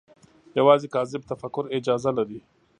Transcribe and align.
یوازې 0.59 0.87
کاذب 0.95 1.21
تفکر 1.31 1.63
اجازه 1.77 2.09
لري 2.17 2.39